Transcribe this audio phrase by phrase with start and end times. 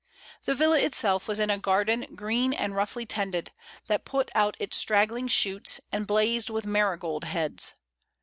[0.45, 3.51] The villa itself was in a garden green and roughly tended,
[3.85, 7.75] that put out its straggling shoots, and blazed with marigold heads.